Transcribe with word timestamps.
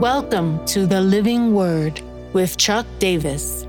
Welcome 0.00 0.64
to 0.64 0.86
the 0.86 1.02
Living 1.02 1.52
Word 1.52 2.00
with 2.32 2.56
Chuck 2.56 2.86
Davis. 2.98 3.66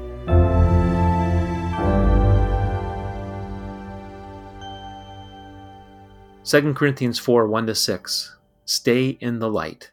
Second 6.43 6.77
Corinthians 6.77 7.19
4 7.19 7.47
1 7.47 7.67
to 7.67 7.75
6. 7.75 8.37
Stay 8.63 9.09
in 9.09 9.39
the 9.39 9.49
light. 9.49 9.91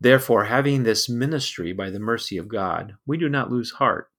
Therefore, 0.00 0.44
having 0.44 0.84
this 0.84 1.06
ministry 1.06 1.74
by 1.74 1.90
the 1.90 2.00
mercy 2.00 2.38
of 2.38 2.48
God, 2.48 2.94
we 3.04 3.18
do 3.18 3.28
not 3.28 3.50
lose 3.52 3.72
heart, 3.72 4.10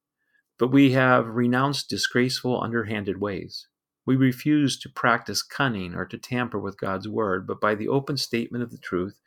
but 0.60 0.72
we 0.72 0.92
have 0.92 1.26
renounced 1.26 1.90
disgraceful, 1.90 2.62
underhanded 2.62 3.20
ways. 3.20 3.66
We 4.06 4.16
refuse 4.16 4.80
to 4.82 4.90
practice 4.90 5.42
cunning 5.42 5.96
or 5.96 6.06
to 6.06 6.18
tamper 6.20 6.60
with 6.60 6.80
God's 6.80 7.08
word, 7.08 7.48
but 7.48 7.60
by 7.60 7.74
the 7.74 7.88
open 7.88 8.18
statement 8.18 8.64
of 8.64 8.70
the 8.70 8.78
truth, 8.78 9.20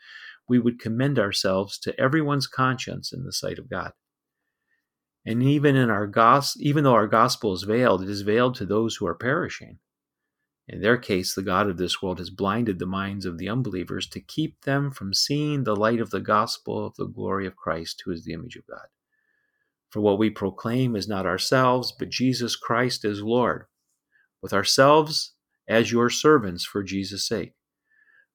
we 0.48 0.58
would 0.58 0.80
commend 0.80 1.18
ourselves 1.18 1.78
to 1.78 1.98
everyone's 2.00 2.46
conscience 2.46 3.12
in 3.12 3.24
the 3.24 3.32
sight 3.32 3.58
of 3.58 3.70
God. 3.70 3.92
And 5.24 5.42
even 5.42 5.76
in 5.76 5.88
our 5.88 6.06
gos- 6.06 6.56
even 6.60 6.84
though 6.84 6.94
our 6.94 7.06
gospel 7.06 7.52
is 7.52 7.62
veiled, 7.62 8.02
it 8.02 8.08
is 8.08 8.22
veiled 8.22 8.56
to 8.56 8.66
those 8.66 8.96
who 8.96 9.06
are 9.06 9.14
perishing. 9.14 9.78
In 10.68 10.80
their 10.80 10.96
case, 10.96 11.34
the 11.34 11.42
God 11.42 11.68
of 11.68 11.76
this 11.76 12.00
world 12.00 12.18
has 12.18 12.30
blinded 12.30 12.78
the 12.78 12.86
minds 12.86 13.26
of 13.26 13.38
the 13.38 13.48
unbelievers 13.48 14.08
to 14.08 14.20
keep 14.20 14.62
them 14.62 14.90
from 14.90 15.14
seeing 15.14 15.64
the 15.64 15.76
light 15.76 16.00
of 16.00 16.10
the 16.10 16.20
gospel 16.20 16.86
of 16.86 16.94
the 16.96 17.06
glory 17.06 17.46
of 17.46 17.56
Christ, 17.56 18.02
who 18.04 18.12
is 18.12 18.24
the 18.24 18.32
image 18.32 18.56
of 18.56 18.66
God. 18.66 18.86
For 19.90 20.00
what 20.00 20.18
we 20.18 20.30
proclaim 20.30 20.96
is 20.96 21.06
not 21.06 21.26
ourselves, 21.26 21.92
but 21.96 22.08
Jesus 22.08 22.56
Christ 22.56 23.04
as 23.04 23.22
Lord 23.22 23.66
with 24.40 24.52
ourselves 24.52 25.34
as 25.68 25.92
your 25.92 26.10
servants 26.10 26.64
for 26.64 26.82
Jesus' 26.82 27.26
sake. 27.26 27.54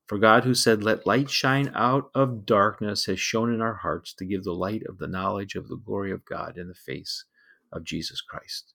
For 0.07 0.17
God, 0.17 0.45
who 0.45 0.55
said, 0.55 0.83
Let 0.83 1.05
light 1.05 1.29
shine 1.29 1.71
out 1.75 2.09
of 2.15 2.45
darkness, 2.45 3.05
has 3.05 3.19
shone 3.19 3.53
in 3.53 3.61
our 3.61 3.75
hearts 3.75 4.13
to 4.15 4.25
give 4.25 4.43
the 4.43 4.53
light 4.53 4.83
of 4.87 4.99
the 4.99 5.07
knowledge 5.07 5.55
of 5.55 5.67
the 5.67 5.75
glory 5.75 6.11
of 6.11 6.25
God 6.25 6.57
in 6.57 6.69
the 6.69 6.73
face 6.73 7.25
of 7.73 7.83
Jesus 7.83 8.21
Christ. 8.21 8.73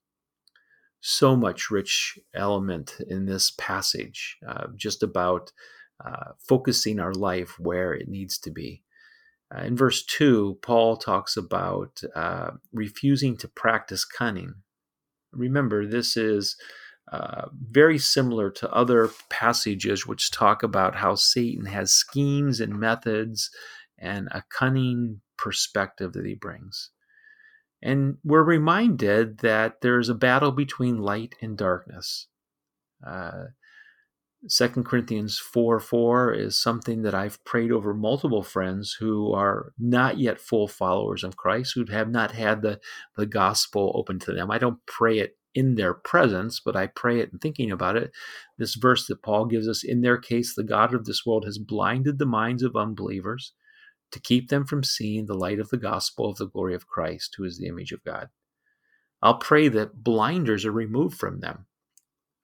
So 1.01 1.35
much 1.35 1.71
rich 1.71 2.19
element 2.35 2.99
in 3.09 3.25
this 3.25 3.51
passage, 3.51 4.37
uh, 4.47 4.69
just 4.77 5.03
about 5.03 5.53
uh, 6.05 6.33
focusing 6.39 7.01
our 7.01 7.15
life 7.15 7.59
where 7.59 7.95
it 7.95 8.09
needs 8.09 8.39
to 8.39 8.51
be. 8.51 8.83
Uh, 9.55 9.63
in 9.63 9.77
verse 9.77 10.05
2, 10.05 10.59
Paul 10.63 10.97
talks 10.97 11.37
about 11.37 12.03
uh, 12.15 12.53
refusing 12.73 13.37
to 13.39 13.49
practice 13.49 14.05
cunning. 14.05 14.55
Remember, 15.33 15.87
this 15.87 16.17
is 16.17 16.57
uh, 17.11 17.49
very 17.61 17.99
similar 17.99 18.51
to 18.51 18.73
other 18.73 19.11
passages 19.29 20.07
which 20.07 20.31
talk 20.31 20.63
about 20.63 20.97
how 20.97 21.15
Satan 21.15 21.67
has 21.67 21.93
schemes 21.93 22.61
and 22.61 22.79
methods 22.79 23.51
and 23.99 24.29
a 24.31 24.45
cunning 24.49 25.21
perspective 25.37 26.13
that 26.13 26.27
he 26.27 26.35
brings. 26.35 26.91
And 27.83 28.19
we're 28.25 28.45
reminded 28.45 29.39
that 29.39 29.81
there's 29.81 30.09
a 30.09 30.15
battle 30.15 30.53
between 30.53 30.99
light 30.99 31.35
and 31.43 31.57
darkness. 31.57 32.29
Uh, 33.05 33.47
2 34.49 34.69
Corinthians 34.85 35.39
4 35.39 35.79
4 35.79 36.35
is 36.35 36.61
something 36.61 37.03
that 37.03 37.15
I've 37.15 37.45
prayed 37.45 37.71
over 37.71 37.95
multiple 37.95 38.43
friends 38.43 38.97
who 38.99 39.33
are 39.33 39.73
not 39.79 40.19
yet 40.19 40.41
full 40.41 40.67
followers 40.67 41.23
of 41.23 41.37
Christ, 41.37 41.75
who 41.75 41.85
have 41.91 42.09
not 42.09 42.33
had 42.33 42.63
the, 42.63 42.81
the 43.17 43.27
gospel 43.27 43.93
open 43.95 44.19
to 44.21 44.33
them. 44.33 44.51
I 44.51 44.59
don't 44.59 44.85
pray 44.87 45.19
it 45.19 45.37
in 45.55 45.75
their 45.75 45.95
presence, 45.95 46.61
but 46.65 46.77
I 46.77 46.87
pray 46.87 47.21
it 47.21 47.31
thinking 47.41 47.71
about 47.71 47.97
it. 47.97 48.13
This 48.59 48.75
verse 48.75 49.07
that 49.07 49.23
Paul 49.23 49.47
gives 49.47 49.69
us 49.69 49.85
in 49.85 50.01
their 50.01 50.19
case, 50.19 50.55
the 50.55 50.65
God 50.65 50.95
of 50.95 51.05
this 51.05 51.25
world 51.27 51.45
has 51.45 51.59
blinded 51.59 52.19
the 52.19 52.27
minds 52.27 52.63
of 52.63 52.77
unbelievers 52.77 53.53
to 54.13 54.21
keep 54.21 54.49
them 54.49 54.67
from 54.67 54.85
seeing 54.85 55.27
the 55.27 55.35
light 55.35 55.59
of 55.59 55.71
the 55.71 55.79
gospel 55.79 56.29
of 56.31 56.37
the 56.37 56.47
glory 56.49 56.75
of 56.75 56.87
Christ, 56.87 57.35
who 57.37 57.45
is 57.45 57.59
the 57.59 57.67
image 57.67 57.93
of 57.93 58.05
God. 58.05 58.29
I'll 59.23 59.39
pray 59.39 59.69
that 59.69 60.03
blinders 60.03 60.65
are 60.67 60.73
removed 60.73 61.17
from 61.17 61.41
them. 61.41 61.67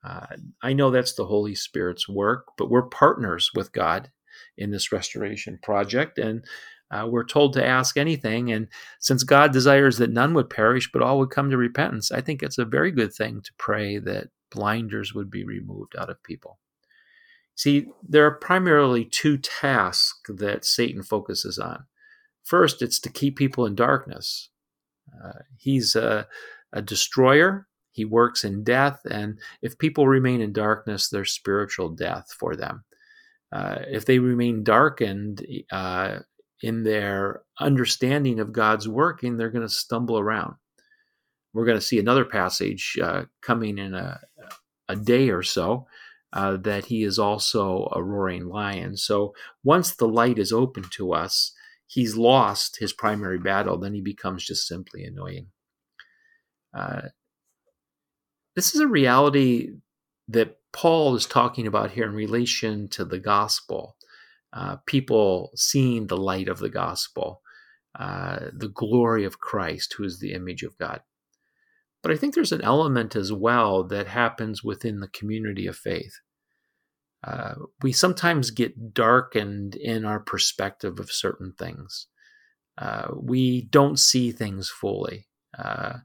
Uh, 0.03 0.27
I 0.63 0.73
know 0.73 0.91
that's 0.91 1.13
the 1.13 1.25
Holy 1.25 1.55
Spirit's 1.55 2.07
work, 2.07 2.45
but 2.57 2.69
we're 2.69 2.83
partners 2.83 3.51
with 3.53 3.73
God 3.73 4.11
in 4.57 4.71
this 4.71 4.91
restoration 4.91 5.59
project. 5.61 6.17
And 6.17 6.45
uh, 6.91 7.07
we're 7.07 7.25
told 7.25 7.53
to 7.53 7.65
ask 7.65 7.97
anything. 7.97 8.51
And 8.51 8.67
since 8.99 9.23
God 9.23 9.51
desires 9.51 9.97
that 9.97 10.11
none 10.11 10.33
would 10.33 10.49
perish, 10.49 10.91
but 10.91 11.01
all 11.01 11.19
would 11.19 11.29
come 11.29 11.49
to 11.49 11.57
repentance, 11.57 12.11
I 12.11 12.21
think 12.21 12.41
it's 12.41 12.57
a 12.57 12.65
very 12.65 12.91
good 12.91 13.13
thing 13.13 13.41
to 13.41 13.51
pray 13.57 13.99
that 13.99 14.29
blinders 14.51 15.13
would 15.13 15.29
be 15.29 15.43
removed 15.43 15.95
out 15.97 16.09
of 16.09 16.23
people. 16.23 16.59
See, 17.55 17.87
there 18.01 18.25
are 18.25 18.31
primarily 18.31 19.05
two 19.05 19.37
tasks 19.37 20.21
that 20.29 20.65
Satan 20.65 21.03
focuses 21.03 21.59
on. 21.59 21.85
First, 22.43 22.81
it's 22.81 22.99
to 23.01 23.11
keep 23.11 23.35
people 23.37 23.65
in 23.65 23.75
darkness. 23.75 24.49
Uh, 25.13 25.39
he's 25.57 25.95
a, 25.95 26.27
a 26.71 26.81
destroyer, 26.81 27.67
he 27.91 28.05
works 28.05 28.43
in 28.43 28.63
death, 28.63 29.01
and 29.09 29.39
if 29.61 29.77
people 29.77 30.07
remain 30.07 30.39
in 30.39 30.53
darkness, 30.53 31.09
there's 31.09 31.33
spiritual 31.33 31.89
death 31.89 32.33
for 32.39 32.55
them. 32.55 32.85
Uh, 33.51 33.79
if 33.87 34.05
they 34.05 34.19
remain 34.19 34.63
darkened, 34.63 35.45
uh, 35.71 36.19
in 36.61 36.83
their 36.83 37.41
understanding 37.59 38.39
of 38.39 38.53
God's 38.53 38.87
working, 38.87 39.37
they're 39.37 39.49
going 39.49 39.67
to 39.67 39.73
stumble 39.73 40.19
around. 40.19 40.55
We're 41.53 41.65
going 41.65 41.77
to 41.79 41.85
see 41.85 41.99
another 41.99 42.25
passage 42.25 42.97
uh, 43.01 43.23
coming 43.41 43.77
in 43.77 43.93
a, 43.93 44.19
a 44.87 44.95
day 44.95 45.29
or 45.29 45.41
so 45.43 45.87
uh, 46.33 46.57
that 46.57 46.85
he 46.85 47.03
is 47.03 47.17
also 47.17 47.89
a 47.93 48.03
roaring 48.03 48.47
lion. 48.47 48.97
So 48.97 49.33
once 49.63 49.95
the 49.95 50.07
light 50.07 50.37
is 50.37 50.51
open 50.51 50.83
to 50.91 51.13
us, 51.13 51.53
he's 51.87 52.15
lost 52.15 52.77
his 52.79 52.93
primary 52.93 53.39
battle, 53.39 53.79
then 53.79 53.93
he 53.93 54.01
becomes 54.01 54.45
just 54.45 54.67
simply 54.67 55.03
annoying. 55.03 55.47
Uh, 56.73 57.01
this 58.55 58.75
is 58.75 58.81
a 58.81 58.87
reality 58.87 59.71
that 60.27 60.57
Paul 60.71 61.15
is 61.15 61.25
talking 61.25 61.65
about 61.65 61.91
here 61.91 62.05
in 62.05 62.13
relation 62.13 62.87
to 62.89 63.05
the 63.05 63.17
gospel 63.17 63.95
uh, 64.53 64.77
people 64.85 65.51
seeing 65.55 66.07
the 66.07 66.17
light 66.17 66.47
of 66.47 66.59
the 66.59 66.69
gospel, 66.69 67.41
uh, 67.97 68.39
the 68.53 68.69
glory 68.69 69.25
of 69.25 69.39
Christ, 69.39 69.93
who 69.97 70.03
is 70.03 70.19
the 70.19 70.33
image 70.33 70.63
of 70.63 70.77
God. 70.77 71.01
But 72.01 72.11
I 72.11 72.15
think 72.15 72.33
there's 72.33 72.51
an 72.51 72.61
element 72.61 73.15
as 73.15 73.31
well 73.33 73.83
that 73.85 74.07
happens 74.07 74.63
within 74.63 74.99
the 74.99 75.09
community 75.09 75.67
of 75.67 75.75
faith. 75.75 76.19
Uh, 77.23 77.55
we 77.81 77.91
sometimes 77.91 78.51
get 78.51 78.93
darkened 78.93 79.75
in 79.75 80.05
our 80.05 80.19
perspective 80.19 80.99
of 80.99 81.11
certain 81.11 81.53
things. 81.57 82.07
Uh, 82.77 83.09
we 83.13 83.63
don't 83.63 83.99
see 83.99 84.31
things 84.31 84.69
fully. 84.69 85.27
Uh, 85.57 85.97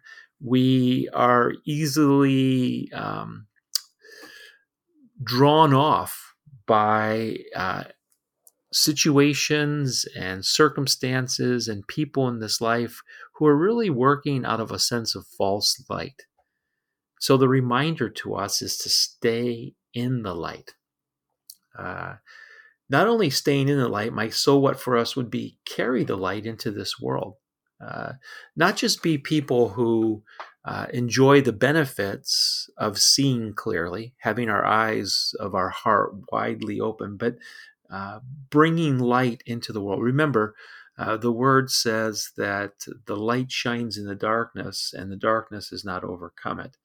we 0.42 1.08
are 1.14 1.52
easily 1.64 2.90
um, 2.92 3.46
drawn 5.22 5.72
off 5.72 6.34
by 6.66 7.36
uh, 7.54 7.84
situations 8.74 10.04
and 10.16 10.44
circumstances 10.44 11.68
and 11.68 11.86
people 11.86 12.26
in 12.28 12.40
this 12.40 12.60
life 12.60 13.02
who 13.34 13.46
are 13.46 13.56
really 13.56 13.88
working 13.88 14.44
out 14.44 14.60
of 14.60 14.72
a 14.72 14.78
sense 14.78 15.14
of 15.14 15.26
false 15.26 15.82
light. 15.88 16.22
So 17.20 17.36
the 17.36 17.48
reminder 17.48 18.08
to 18.10 18.34
us 18.34 18.60
is 18.62 18.76
to 18.78 18.88
stay 18.88 19.74
in 19.94 20.22
the 20.22 20.34
light. 20.34 20.74
Uh, 21.78 22.16
not 22.90 23.06
only 23.06 23.30
staying 23.30 23.68
in 23.68 23.78
the 23.78 23.88
light, 23.88 24.12
my 24.12 24.28
so 24.28 24.58
what 24.58 24.78
for 24.78 24.96
us 24.96 25.14
would 25.14 25.30
be 25.30 25.56
carry 25.64 26.02
the 26.02 26.16
light 26.16 26.44
into 26.44 26.70
this 26.72 27.00
world. 27.00 27.36
Uh, 27.80 28.14
not 28.56 28.76
just 28.76 29.02
be 29.02 29.18
people 29.18 29.68
who 29.70 30.22
uh, 30.64 30.86
enjoy 30.92 31.40
the 31.40 31.52
benefits 31.52 32.68
of 32.76 32.98
seeing 32.98 33.52
clearly, 33.54 34.14
having 34.18 34.48
our 34.48 34.64
eyes 34.64 35.32
of 35.38 35.54
our 35.54 35.68
heart 35.68 36.12
widely 36.32 36.80
open, 36.80 37.16
but 37.16 37.36
uh, 37.90 38.20
bringing 38.50 38.98
light 38.98 39.42
into 39.46 39.72
the 39.72 39.80
world. 39.80 40.02
Remember, 40.02 40.54
uh, 40.98 41.16
the 41.16 41.32
word 41.32 41.70
says 41.70 42.30
that 42.36 42.86
the 43.06 43.16
light 43.16 43.50
shines 43.50 43.98
in 43.98 44.06
the 44.06 44.14
darkness, 44.14 44.94
and 44.96 45.10
the 45.10 45.16
darkness 45.16 45.70
has 45.70 45.84
not 45.84 46.04
overcome 46.04 46.60
it. 46.60 46.76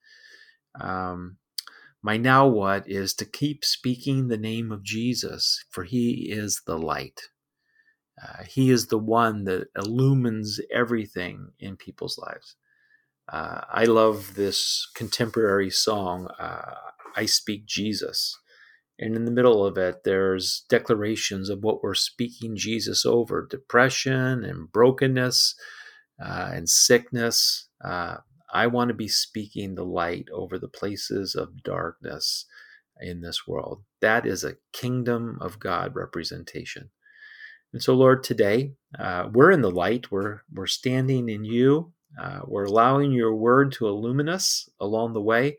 Um, 0.80 1.38
my 2.02 2.18
now 2.18 2.48
what 2.48 2.90
is 2.90 3.14
to 3.16 3.26
keep 3.26 3.66
speaking 3.66 4.28
the 4.28 4.38
name 4.38 4.72
of 4.72 4.84
Jesus, 4.84 5.66
for 5.70 5.84
he 5.84 6.30
is 6.32 6.62
the 6.66 6.78
light. 6.78 7.30
Uh, 8.22 8.44
he 8.44 8.70
is 8.70 8.88
the 8.88 8.98
one 8.98 9.46
that 9.46 9.68
illumines 9.76 10.60
everything 10.74 11.50
in 11.60 11.78
people's 11.78 12.18
lives. 12.18 12.56
Uh, 13.32 13.62
I 13.72 13.86
love 13.86 14.36
this 14.36 14.90
contemporary 14.96 15.70
song, 15.70 16.28
uh, 16.40 16.76
I 17.16 17.26
Speak 17.26 17.66
Jesus. 17.66 18.38
And 19.00 19.16
in 19.16 19.26
the 19.26 19.32
middle 19.32 19.66
of 19.66 19.78
it, 19.78 20.04
there's 20.04 20.66
declarations 20.70 21.50
of 21.50 21.64
what 21.64 21.82
we're 21.82 21.94
speaking 21.94 22.56
Jesus 22.58 23.06
over 23.06 23.48
depression 23.50 24.44
and 24.44 24.72
brokenness 24.72 25.56
uh, 26.24 26.52
and 26.54 26.70
sickness. 26.70 27.70
Uh, 27.84 28.18
I 28.54 28.68
want 28.68 28.90
to 28.90 28.94
be 28.94 29.08
speaking 29.08 29.76
the 29.76 29.86
light 29.86 30.28
over 30.34 30.60
the 30.60 30.68
places 30.68 31.34
of 31.34 31.64
darkness 31.64 32.46
in 33.00 33.22
this 33.22 33.48
world. 33.48 33.84
That 34.02 34.26
is 34.26 34.44
a 34.44 34.58
kingdom 34.74 35.38
of 35.40 35.60
God 35.60 35.96
representation. 35.96 36.90
And 37.72 37.82
so, 37.82 37.94
Lord, 37.94 38.24
today 38.24 38.74
uh, 38.98 39.30
we're 39.32 39.52
in 39.52 39.62
the 39.62 39.72
light. 39.72 40.12
We're 40.12 40.42
we're 40.52 40.68
standing 40.68 41.30
in 41.30 41.46
you. 41.46 41.94
Uh, 42.20 42.40
we're 42.46 42.66
allowing 42.66 43.12
your 43.12 43.36
word 43.36 43.72
to 43.74 43.88
illumine 43.88 44.28
us 44.30 44.68
along 44.80 45.14
the 45.14 45.22
way. 45.22 45.58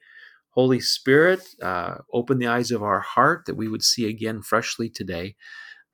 Holy 0.61 0.79
Spirit, 0.79 1.41
uh, 1.63 1.95
open 2.13 2.37
the 2.39 2.47
eyes 2.47 2.71
of 2.71 2.83
our 2.83 3.01
heart 3.01 3.47
that 3.47 3.55
we 3.55 3.67
would 3.67 3.83
see 3.83 4.07
again 4.07 4.43
freshly 4.43 4.91
today 4.91 5.35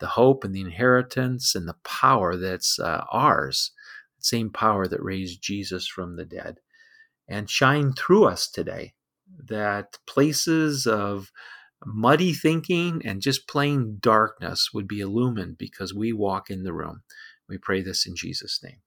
the 0.01 0.09
hope 0.09 0.43
and 0.43 0.53
the 0.53 0.61
inheritance 0.61 1.55
and 1.55 1.69
the 1.69 1.77
power 1.85 2.37
that's 2.37 2.81
uh, 2.81 3.05
ours, 3.13 3.71
the 4.19 4.25
same 4.25 4.51
power 4.51 4.89
that 4.89 5.01
raised 5.01 5.41
Jesus 5.41 5.87
from 5.87 6.17
the 6.17 6.25
dead. 6.25 6.57
And 7.29 7.49
shine 7.49 7.93
through 7.93 8.25
us 8.25 8.51
today 8.51 8.95
that 9.49 9.99
places 10.05 10.85
of 10.85 11.31
muddy 11.85 12.33
thinking 12.33 13.03
and 13.05 13.23
just 13.23 13.47
plain 13.47 13.99
darkness 14.01 14.71
would 14.75 14.89
be 14.89 14.99
illumined 14.99 15.59
because 15.59 15.95
we 15.95 16.13
walk 16.13 16.51
in 16.51 16.65
the 16.65 16.73
room. 16.73 17.03
We 17.49 17.57
pray 17.57 17.83
this 17.83 18.05
in 18.05 18.17
Jesus' 18.17 18.59
name. 18.65 18.79